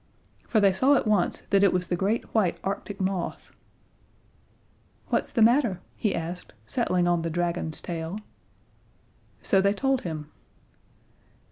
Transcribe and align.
For 0.47 0.59
they 0.59 0.73
saw 0.73 0.95
at 0.95 1.05
once 1.05 1.41
that 1.51 1.63
it 1.63 1.71
was 1.71 1.85
the 1.87 1.95
great 1.95 2.23
white 2.33 2.57
Arctic 2.63 2.99
moth. 2.99 3.51
"What's 5.09 5.29
the 5.31 5.43
matter?" 5.43 5.79
he 5.95 6.15
asked, 6.15 6.53
settling 6.65 7.07
on 7.07 7.21
the 7.21 7.29
dragon's 7.29 7.79
tail. 7.81 8.17
So 9.43 9.61
they 9.61 9.73
told 9.73 10.01
him. 10.01 10.31